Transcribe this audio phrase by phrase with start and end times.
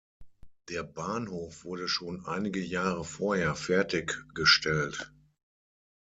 [0.69, 5.13] Der Bahnhof wurde schon einige Jahre vorher fertiggestellt.